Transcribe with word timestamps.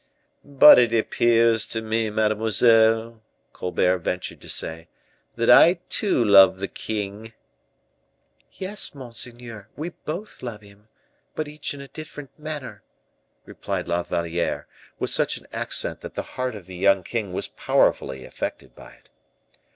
"But 0.43 0.79
it 0.79 0.95
appears 0.95 1.67
to 1.67 1.79
me, 1.79 2.09
mademoiselle," 2.09 3.21
Colbert 3.53 3.99
ventured 3.99 4.41
to 4.41 4.49
say, 4.49 4.87
"that 5.35 5.47
I 5.47 5.75
too 5.89 6.25
love 6.25 6.57
the 6.57 6.67
king." 6.67 7.33
"Yes, 8.53 8.95
monseigneur, 8.95 9.67
we 9.77 9.89
both 9.89 10.41
love 10.41 10.61
him, 10.61 10.87
but 11.35 11.47
each 11.47 11.75
in 11.75 11.81
a 11.81 11.87
different 11.87 12.31
manner," 12.39 12.81
replied 13.45 13.87
La 13.87 14.01
Valliere, 14.01 14.65
with 14.97 15.11
such 15.11 15.37
an 15.37 15.45
accent 15.53 16.01
that 16.01 16.15
the 16.15 16.23
heart 16.33 16.55
of 16.55 16.65
the 16.65 16.77
young 16.77 17.03
king 17.03 17.31
was 17.31 17.47
powerfully 17.49 18.25
affected 18.25 18.73
by 18.73 18.93
it. 18.93 19.11